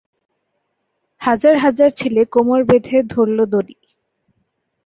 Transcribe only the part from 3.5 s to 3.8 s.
দড়ি।